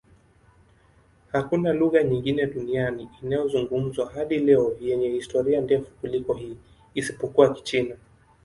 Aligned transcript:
Hakuna 1.31 1.73
lugha 1.73 2.03
nyingine 2.03 2.45
duniani 2.47 3.09
inayozungumzwa 3.23 4.09
hadi 4.09 4.39
leo 4.39 4.77
yenye 4.79 5.09
historia 5.09 5.61
ndefu 5.61 5.91
kuliko 5.95 6.33
hii, 6.33 6.57
isipokuwa 6.93 7.53
Kichina. 7.53 7.95